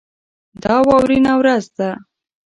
[0.63, 1.89] دا واورینه ورځ ده.